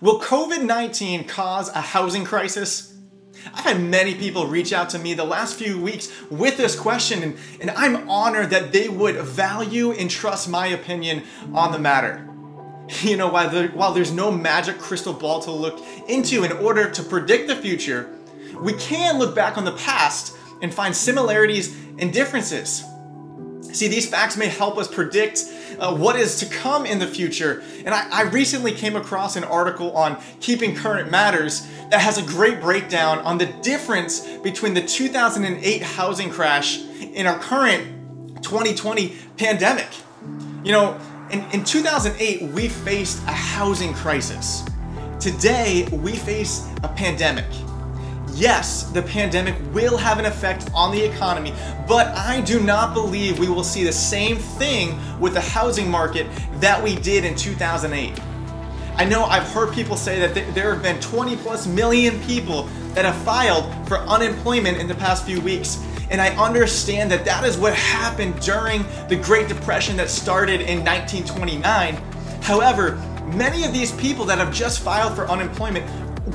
Will 0.00 0.20
COVID-19 0.20 1.28
cause 1.28 1.68
a 1.70 1.80
housing 1.80 2.24
crisis? 2.24 2.94
I've 3.52 3.64
had 3.64 3.80
many 3.80 4.14
people 4.14 4.46
reach 4.46 4.72
out 4.72 4.90
to 4.90 4.98
me 4.98 5.14
the 5.14 5.24
last 5.24 5.56
few 5.56 5.80
weeks 5.80 6.10
with 6.30 6.56
this 6.56 6.78
question, 6.78 7.22
and, 7.22 7.38
and 7.60 7.70
I'm 7.70 8.08
honored 8.08 8.50
that 8.50 8.72
they 8.72 8.88
would 8.88 9.16
value 9.16 9.92
and 9.92 10.10
trust 10.10 10.48
my 10.48 10.68
opinion 10.68 11.24
on 11.52 11.72
the 11.72 11.78
matter. 11.78 12.28
You 13.00 13.16
know, 13.16 13.28
while, 13.28 13.48
there, 13.48 13.68
while 13.68 13.92
there's 13.92 14.12
no 14.12 14.30
magic 14.30 14.78
crystal 14.78 15.14
ball 15.14 15.40
to 15.40 15.50
look 15.50 15.82
into 16.06 16.44
in 16.44 16.52
order 16.52 16.90
to 16.90 17.02
predict 17.02 17.48
the 17.48 17.56
future, 17.56 18.10
we 18.60 18.74
can 18.74 19.18
look 19.18 19.34
back 19.34 19.56
on 19.56 19.64
the 19.64 19.72
past 19.72 20.36
and 20.60 20.72
find 20.72 20.94
similarities 20.94 21.74
and 21.98 22.12
differences. 22.12 22.84
See, 23.74 23.88
these 23.88 24.08
facts 24.08 24.36
may 24.36 24.46
help 24.46 24.78
us 24.78 24.86
predict 24.86 25.52
uh, 25.80 25.92
what 25.96 26.14
is 26.14 26.38
to 26.38 26.46
come 26.46 26.86
in 26.86 27.00
the 27.00 27.08
future. 27.08 27.64
And 27.84 27.92
I, 27.92 28.08
I 28.08 28.22
recently 28.22 28.70
came 28.70 28.94
across 28.94 29.34
an 29.34 29.42
article 29.42 29.96
on 29.96 30.22
Keeping 30.38 30.76
Current 30.76 31.10
Matters 31.10 31.66
that 31.90 32.00
has 32.00 32.16
a 32.16 32.22
great 32.22 32.60
breakdown 32.60 33.18
on 33.18 33.36
the 33.36 33.46
difference 33.62 34.20
between 34.38 34.74
the 34.74 34.82
2008 34.82 35.82
housing 35.82 36.30
crash 36.30 36.82
and 37.16 37.26
our 37.26 37.38
current 37.40 38.42
2020 38.44 39.16
pandemic. 39.36 39.88
You 40.62 40.70
know, 40.70 41.00
in, 41.30 41.44
in 41.52 41.64
2008, 41.64 42.52
we 42.52 42.68
faced 42.68 43.24
a 43.24 43.32
housing 43.32 43.92
crisis. 43.92 44.64
Today, 45.18 45.88
we 45.90 46.14
face 46.14 46.68
a 46.84 46.88
pandemic. 46.88 47.46
Yes, 48.34 48.82
the 48.90 49.00
pandemic 49.00 49.54
will 49.72 49.96
have 49.96 50.18
an 50.18 50.24
effect 50.24 50.68
on 50.74 50.90
the 50.90 51.00
economy, 51.00 51.54
but 51.86 52.08
I 52.08 52.40
do 52.40 52.58
not 52.58 52.92
believe 52.92 53.38
we 53.38 53.48
will 53.48 53.62
see 53.62 53.84
the 53.84 53.92
same 53.92 54.38
thing 54.38 54.98
with 55.20 55.34
the 55.34 55.40
housing 55.40 55.88
market 55.88 56.26
that 56.54 56.82
we 56.82 56.96
did 56.96 57.24
in 57.24 57.36
2008. 57.36 58.20
I 58.96 59.04
know 59.04 59.24
I've 59.24 59.46
heard 59.52 59.72
people 59.72 59.96
say 59.96 60.18
that 60.18 60.34
there 60.52 60.74
have 60.74 60.82
been 60.82 61.00
20 61.00 61.36
plus 61.36 61.68
million 61.68 62.20
people 62.22 62.64
that 62.94 63.04
have 63.04 63.16
filed 63.22 63.66
for 63.86 63.98
unemployment 63.98 64.78
in 64.78 64.88
the 64.88 64.96
past 64.96 65.24
few 65.24 65.40
weeks. 65.40 65.84
And 66.10 66.20
I 66.20 66.30
understand 66.36 67.12
that 67.12 67.24
that 67.24 67.44
is 67.44 67.56
what 67.56 67.74
happened 67.74 68.40
during 68.40 68.84
the 69.08 69.16
Great 69.16 69.48
Depression 69.48 69.96
that 69.96 70.10
started 70.10 70.60
in 70.60 70.84
1929. 70.84 71.94
However, 72.42 72.96
many 73.34 73.64
of 73.64 73.72
these 73.72 73.92
people 73.92 74.24
that 74.26 74.38
have 74.38 74.52
just 74.52 74.80
filed 74.80 75.14
for 75.14 75.28
unemployment 75.28 75.86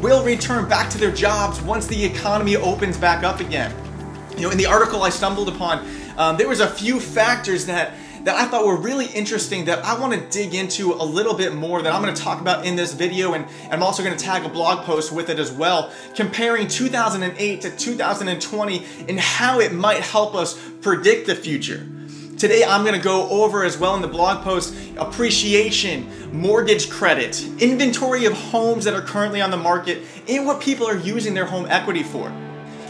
will 0.00 0.24
return 0.24 0.68
back 0.68 0.90
to 0.90 0.98
their 0.98 1.12
jobs 1.12 1.60
once 1.62 1.86
the 1.86 2.04
economy 2.04 2.56
opens 2.56 2.98
back 2.98 3.24
up 3.24 3.40
again. 3.40 3.74
You 4.36 4.42
know, 4.42 4.50
in 4.50 4.58
the 4.58 4.66
article 4.66 5.02
I 5.02 5.10
stumbled 5.10 5.48
upon, 5.48 5.86
um, 6.16 6.36
there 6.36 6.48
was 6.48 6.60
a 6.60 6.68
few 6.68 7.00
factors 7.00 7.66
that 7.66 7.94
that 8.24 8.34
I 8.34 8.46
thought 8.46 8.66
were 8.66 8.76
really 8.76 9.06
interesting 9.06 9.66
that 9.66 9.84
I 9.84 9.96
want 9.96 10.12
to 10.12 10.20
dig 10.36 10.52
into 10.52 10.94
a 10.94 11.04
little 11.04 11.34
bit 11.34 11.54
more 11.54 11.80
that 11.80 11.92
I'm 11.92 12.02
going 12.02 12.12
to 12.12 12.20
talk 12.20 12.40
about 12.40 12.66
in 12.66 12.74
this 12.74 12.92
video 12.92 13.34
and, 13.34 13.46
and 13.62 13.72
I'm 13.72 13.84
also 13.84 14.02
going 14.02 14.16
to 14.16 14.24
tag 14.24 14.44
a 14.44 14.48
blog 14.48 14.84
post 14.84 15.12
with 15.12 15.30
it 15.30 15.38
as 15.38 15.52
well 15.52 15.92
comparing 16.16 16.66
2008 16.66 17.60
to 17.60 17.70
2020 17.70 18.84
and 19.08 19.20
how 19.20 19.60
it 19.60 19.72
might 19.72 20.00
help 20.00 20.34
us 20.34 20.60
predict 20.80 21.28
the 21.28 21.36
future. 21.36 21.86
Today 22.36 22.62
I'm 22.64 22.84
to 22.84 22.98
go 22.98 23.30
over 23.30 23.64
as 23.64 23.78
well 23.78 23.94
in 23.94 24.02
the 24.02 24.08
blog 24.08 24.44
post 24.44 24.74
appreciation, 24.98 26.06
mortgage 26.32 26.90
credit, 26.90 27.42
inventory 27.62 28.26
of 28.26 28.34
homes 28.34 28.84
that 28.84 28.92
are 28.92 29.00
currently 29.00 29.40
on 29.40 29.50
the 29.50 29.56
market, 29.56 30.02
and 30.28 30.44
what 30.44 30.60
people 30.60 30.86
are 30.86 30.98
using 30.98 31.32
their 31.32 31.46
home 31.46 31.64
equity 31.70 32.02
for. 32.02 32.30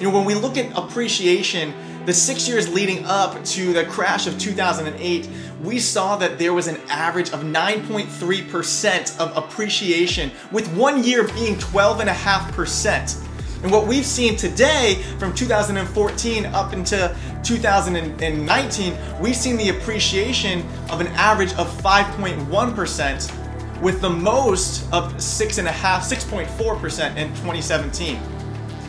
You 0.00 0.08
know, 0.08 0.10
when 0.10 0.24
we 0.24 0.34
look 0.34 0.56
at 0.56 0.76
appreciation, 0.76 1.72
the 2.06 2.12
six 2.12 2.48
years 2.48 2.68
leading 2.68 3.04
up 3.04 3.44
to 3.44 3.72
the 3.72 3.84
crash 3.84 4.26
of 4.26 4.36
2008, 4.36 5.28
we 5.62 5.78
saw 5.78 6.16
that 6.16 6.40
there 6.40 6.52
was 6.52 6.66
an 6.66 6.80
average 6.88 7.30
of 7.30 7.42
9.3% 7.42 9.18
of 9.20 9.36
appreciation, 9.36 10.32
with 10.50 10.66
one 10.74 11.04
year 11.04 11.22
being 11.22 11.54
12.5%. 11.54 13.25
And 13.66 13.74
what 13.74 13.88
we've 13.88 14.06
seen 14.06 14.36
today 14.36 15.02
from 15.18 15.34
2014 15.34 16.46
up 16.46 16.72
into 16.72 17.12
2019, 17.42 18.96
we've 19.20 19.34
seen 19.34 19.56
the 19.56 19.70
appreciation 19.70 20.64
of 20.88 21.00
an 21.00 21.08
average 21.08 21.52
of 21.54 21.66
5.1% 21.82 23.82
with 23.82 24.00
the 24.00 24.08
most 24.08 24.84
of 24.92 25.12
6.5, 25.14 25.66
6.4% 25.66 27.16
in 27.16 27.28
2017. 27.30 28.20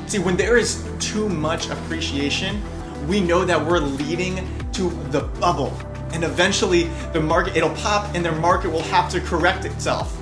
See, 0.06 0.20
when 0.20 0.38
there 0.38 0.58
is 0.58 0.88
too 1.00 1.28
much 1.28 1.72
appreciation, 1.72 2.62
we 3.08 3.20
know 3.20 3.46
that 3.46 3.66
we're 3.66 3.80
leading 3.80 4.48
to 4.74 4.92
the 5.10 5.22
bubble. 5.40 5.76
And 6.12 6.24
eventually 6.24 6.84
the 7.14 7.22
market, 7.22 7.58
it'll 7.58 7.72
pop 7.72 8.14
and 8.14 8.24
the 8.24 8.34
market 8.34 8.70
will 8.70 8.84
have 8.84 9.10
to 9.10 9.22
correct 9.22 9.66
itself. 9.66 10.16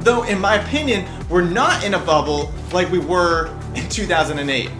Though 0.00 0.24
in 0.24 0.38
my 0.38 0.56
opinion, 0.56 1.06
we're 1.30 1.40
not 1.40 1.84
in 1.84 1.94
a 1.94 1.98
bubble 1.98 2.52
like 2.70 2.90
we 2.90 2.98
were 2.98 3.57
in 3.74 3.88
2008. 3.88 4.70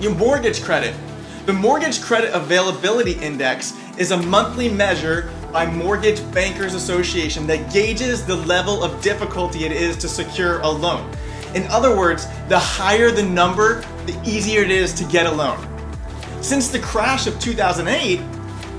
Your 0.00 0.14
mortgage 0.14 0.62
credit. 0.62 0.94
The 1.46 1.52
Mortgage 1.54 2.00
Credit 2.00 2.34
Availability 2.34 3.12
Index 3.12 3.74
is 3.98 4.10
a 4.10 4.16
monthly 4.16 4.68
measure 4.68 5.30
by 5.52 5.66
Mortgage 5.66 6.20
Bankers 6.32 6.74
Association 6.74 7.46
that 7.48 7.72
gauges 7.72 8.24
the 8.24 8.36
level 8.36 8.84
of 8.84 9.02
difficulty 9.02 9.64
it 9.64 9.72
is 9.72 9.96
to 9.96 10.08
secure 10.08 10.60
a 10.60 10.68
loan. 10.68 11.10
In 11.54 11.66
other 11.68 11.96
words, 11.96 12.26
the 12.48 12.58
higher 12.58 13.10
the 13.10 13.22
number, 13.22 13.80
the 14.06 14.18
easier 14.24 14.62
it 14.62 14.70
is 14.70 14.92
to 14.94 15.04
get 15.04 15.26
a 15.26 15.32
loan. 15.32 15.58
Since 16.40 16.68
the 16.68 16.78
crash 16.78 17.26
of 17.26 17.38
2008, 17.40 18.20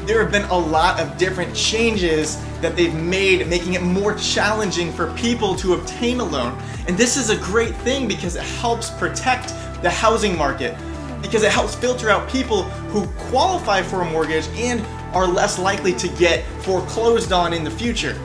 there 0.08 0.22
have 0.22 0.32
been 0.32 0.50
a 0.50 0.58
lot 0.58 1.00
of 1.00 1.18
different 1.18 1.54
changes 1.56 2.38
that 2.62 2.76
they've 2.76 2.94
made, 2.94 3.48
making 3.48 3.74
it 3.74 3.82
more 3.82 4.16
challenging 4.16 4.92
for 4.92 5.14
people 5.14 5.56
to 5.56 5.74
obtain 5.74 6.20
a 6.20 6.24
loan. 6.24 6.58
And 6.88 6.98
this 6.98 7.18
is 7.18 7.30
a 7.30 7.38
great 7.38 7.76
thing 7.78 8.08
because 8.08 8.36
it 8.36 8.44
helps 8.44 8.90
protect 8.92 9.50
the 9.82 9.90
housing 9.90 10.38
market, 10.38 10.76
because 11.22 11.44
it 11.44 11.52
helps 11.52 11.76
filter 11.76 12.10
out 12.10 12.30
people 12.30 12.64
who 12.94 13.08
qualify 13.30 13.82
for 13.82 14.02
a 14.02 14.12
mortgage 14.12 14.48
and 14.56 14.82
are 15.16 15.28
less 15.28 15.60
likely 15.60 15.94
to 15.94 16.08
get 16.10 16.46
foreclosed 16.64 17.32
on 17.32 17.54
in 17.54 17.64
the 17.64 17.72
future. 17.72 18.20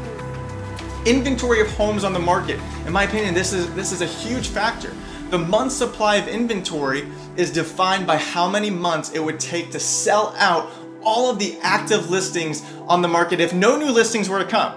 Inventory 1.05 1.61
of 1.61 1.71
homes 1.71 2.05
on 2.05 2.13
the 2.13 2.19
market. 2.19 2.61
In 2.87 2.93
my 2.93 3.05
opinion, 3.05 3.35
this 3.35 3.53
is, 3.53 3.73
this 3.75 3.93
is 3.93 4.03
a 4.03 4.07
huge 4.07 4.49
factor. 4.49 4.93
The 5.31 5.39
month 5.39 5.73
supply 5.73 6.17
of 6.17 6.29
inventory 6.29 7.09
is 7.37 7.51
defined 7.51 8.07
by 8.07 8.17
how 8.17 8.49
many 8.49 8.71
months 8.71 9.13
it 9.13 9.19
would 9.19 9.41
take 9.41 9.71
to 9.73 9.81
sell 9.81 10.35
out 10.39 10.71
all 11.06 11.31
of 11.31 11.39
the 11.39 11.56
active 11.62 12.11
listings 12.11 12.62
on 12.89 13.00
the 13.00 13.09
market 13.09 13.41
if 13.41 13.55
no 13.55 13.78
new 13.78 13.91
listings 13.91 14.28
were 14.28 14.41
to 14.41 14.44
come. 14.44 14.75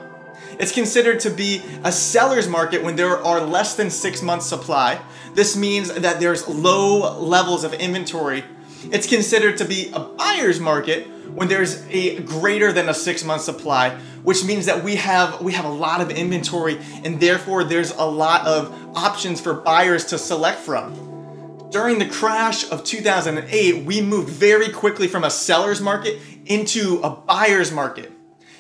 It's 0.60 0.72
considered 0.72 1.20
to 1.22 1.30
be 1.30 1.62
a 1.84 1.92
seller's 1.92 2.48
market 2.48 2.84
when 2.84 2.96
there 2.96 3.18
are 3.18 3.42
less 3.42 3.76
than 3.76 3.90
six 3.90 4.22
months 4.22 4.46
supply. 4.46 5.02
This 5.34 5.58
means 5.58 5.92
that 5.94 6.20
there's 6.20 6.48
low 6.48 7.18
levels 7.20 7.64
of 7.64 7.74
inventory. 7.74 8.44
It's 8.92 9.08
considered 9.08 9.58
to 9.58 9.66
be 9.66 9.90
a 9.94 10.00
buyer's 10.00 10.60
market 10.60 11.08
when 11.34 11.48
there's 11.48 11.86
a 11.90 12.20
greater 12.22 12.72
than 12.72 12.90
a 12.90 12.94
six 12.94 13.24
month 13.24 13.42
supply, 13.42 13.98
which 14.24 14.44
means 14.44 14.66
that 14.66 14.84
we 14.84 14.96
have 14.98 15.42
we 15.42 15.54
have 15.54 15.66
a 15.66 15.70
lot 15.70 16.02
of 16.02 16.12
inventory 16.12 16.80
and 17.04 17.20
therefore 17.20 17.64
there's 17.64 17.92
a 17.92 18.06
lot 18.06 18.46
of 18.46 18.74
options 18.96 19.40
for 19.40 19.54
buyers 19.54 20.06
to 20.06 20.18
select 20.18 20.60
from. 20.60 21.09
During 21.72 22.00
the 22.00 22.08
crash 22.08 22.70
of 22.72 22.84
2008, 22.84 23.86
we 23.86 24.02
moved 24.02 24.30
very 24.30 24.70
quickly 24.70 25.08
from 25.08 25.24
a 25.24 25.30
seller's 25.30 25.80
market 25.80 26.20
into 26.48 27.00
a 27.04 27.12
buyer's 27.12 27.72
market. 27.72 28.12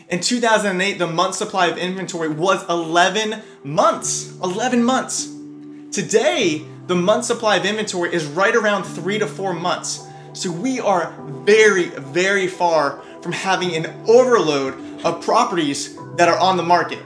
In 0.09 0.19
2008, 0.19 0.99
the 0.99 1.07
month 1.07 1.33
supply 1.33 1.67
of 1.67 1.77
inventory 1.77 2.29
was 2.29 2.67
11 2.69 3.41
months. 3.63 4.31
11 4.43 4.83
months. 4.83 5.27
Today, 5.91 6.63
the 6.85 6.95
month 6.95 7.25
supply 7.25 7.55
of 7.55 7.65
inventory 7.65 8.13
is 8.13 8.25
right 8.25 8.55
around 8.55 8.83
three 8.83 9.17
to 9.17 9.25
four 9.25 9.53
months. 9.53 10.05
So 10.33 10.51
we 10.51 10.79
are 10.79 11.11
very, 11.45 11.85
very 11.85 12.47
far 12.47 13.01
from 13.23 13.31
having 13.31 13.75
an 13.75 13.87
overload 14.07 15.03
of 15.03 15.23
properties 15.23 15.97
that 16.17 16.29
are 16.29 16.39
on 16.39 16.57
the 16.57 16.63
market. 16.63 16.99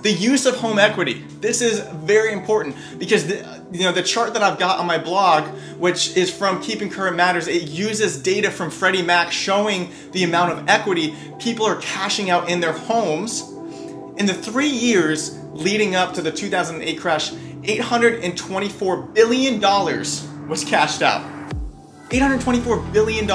The 0.00 0.12
use 0.12 0.46
of 0.46 0.56
home 0.56 0.78
equity. 0.78 1.24
This 1.40 1.60
is 1.60 1.80
very 2.04 2.32
important 2.32 2.76
because 2.98 3.26
the, 3.26 3.62
you 3.72 3.84
know 3.84 3.92
the 3.92 4.02
chart 4.02 4.32
that 4.34 4.42
I've 4.42 4.58
got 4.58 4.78
on 4.78 4.86
my 4.86 4.98
blog, 4.98 5.48
which 5.78 6.16
is 6.16 6.32
from 6.32 6.60
Keeping 6.62 6.90
Current 6.90 7.16
Matters, 7.16 7.46
it 7.46 7.62
uses 7.64 8.20
data 8.20 8.50
from 8.50 8.70
Freddie 8.70 9.02
Mac 9.02 9.30
showing 9.30 9.92
the 10.12 10.24
amount 10.24 10.52
of 10.52 10.68
equity 10.68 11.14
people 11.38 11.66
are 11.66 11.76
cashing 11.76 12.30
out 12.30 12.48
in 12.48 12.60
their 12.60 12.72
homes. 12.72 13.42
In 14.16 14.26
the 14.26 14.34
three 14.34 14.68
years 14.68 15.38
leading 15.52 15.94
up 15.94 16.14
to 16.14 16.22
the 16.22 16.32
2008 16.32 16.98
crash, 16.98 17.30
$824 17.30 19.14
billion 19.14 19.60
was 20.48 20.64
cashed 20.64 21.02
out. 21.02 21.22
$824 22.08 22.92
billion. 22.92 23.30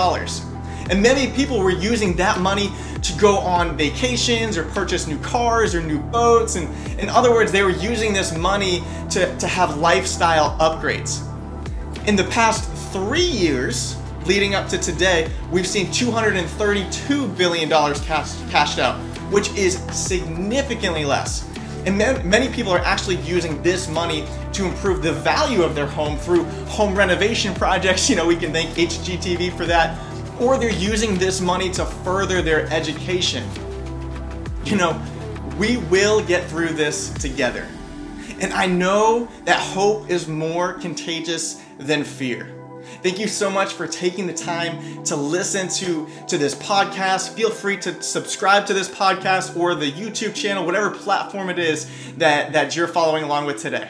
And 0.89 1.01
many 1.01 1.31
people 1.33 1.59
were 1.59 1.71
using 1.71 2.15
that 2.17 2.39
money 2.39 2.71
to 3.07 3.19
go 3.19 3.37
on 3.37 3.77
vacations 3.77 4.57
or 4.57 4.63
purchase 4.65 5.07
new 5.07 5.17
cars 5.19 5.73
or 5.73 5.81
new 5.81 5.99
boats. 5.99 6.55
And 6.55 6.67
in 6.99 7.09
other 7.09 7.31
words, 7.31 7.51
they 7.51 7.63
were 7.63 7.69
using 7.69 8.13
this 8.13 8.35
money 8.35 8.83
to, 9.11 9.35
to 9.37 9.47
have 9.47 9.77
lifestyle 9.77 10.57
upgrades. 10.59 11.23
In 12.07 12.15
the 12.15 12.25
past 12.25 12.69
three 12.91 13.25
years, 13.25 13.95
leading 14.25 14.55
up 14.55 14.67
to 14.69 14.77
today, 14.77 15.29
we've 15.51 15.67
seen 15.67 15.87
$232 15.87 17.37
billion 17.37 17.69
cash, 17.69 18.33
cashed 18.49 18.79
out, 18.79 18.97
which 19.31 19.53
is 19.55 19.77
significantly 19.91 21.05
less. 21.05 21.47
And 21.85 21.97
many 21.97 22.49
people 22.49 22.73
are 22.73 22.79
actually 22.79 23.15
using 23.17 23.61
this 23.63 23.87
money 23.87 24.25
to 24.51 24.65
improve 24.65 25.01
the 25.01 25.13
value 25.13 25.63
of 25.63 25.73
their 25.73 25.85
home 25.85 26.17
through 26.17 26.43
home 26.65 26.93
renovation 26.93 27.53
projects. 27.55 28.09
You 28.09 28.17
know, 28.17 28.27
we 28.27 28.35
can 28.35 28.51
thank 28.51 28.71
HGTV 28.71 29.55
for 29.55 29.65
that. 29.65 29.97
Or 30.39 30.57
they're 30.57 30.71
using 30.71 31.17
this 31.17 31.41
money 31.41 31.69
to 31.71 31.85
further 31.85 32.41
their 32.41 32.67
education. 32.71 33.43
You 34.65 34.75
know, 34.75 35.01
we 35.57 35.77
will 35.77 36.23
get 36.23 36.47
through 36.49 36.69
this 36.69 37.09
together. 37.13 37.67
And 38.39 38.53
I 38.53 38.67
know 38.67 39.27
that 39.45 39.59
hope 39.59 40.09
is 40.09 40.27
more 40.27 40.73
contagious 40.73 41.61
than 41.79 42.03
fear. 42.03 42.53
Thank 43.03 43.19
you 43.19 43.27
so 43.27 43.49
much 43.49 43.73
for 43.73 43.87
taking 43.87 44.27
the 44.27 44.33
time 44.33 45.03
to 45.05 45.15
listen 45.15 45.67
to, 45.69 46.07
to 46.27 46.37
this 46.37 46.55
podcast. 46.55 47.33
Feel 47.33 47.49
free 47.49 47.77
to 47.77 48.01
subscribe 48.01 48.65
to 48.67 48.73
this 48.73 48.89
podcast 48.89 49.57
or 49.57 49.75
the 49.75 49.91
YouTube 49.91 50.35
channel, 50.35 50.65
whatever 50.65 50.91
platform 50.91 51.49
it 51.49 51.59
is 51.59 51.89
that, 52.17 52.53
that 52.53 52.75
you're 52.75 52.87
following 52.87 53.23
along 53.23 53.45
with 53.45 53.61
today. 53.61 53.89